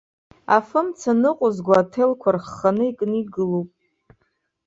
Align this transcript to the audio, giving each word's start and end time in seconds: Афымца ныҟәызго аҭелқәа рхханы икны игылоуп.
Афымца 0.55 1.11
ныҟәызго 1.21 1.73
аҭелқәа 1.81 2.29
рхханы 2.35 2.85
икны 2.91 3.15
игылоуп. 3.21 3.69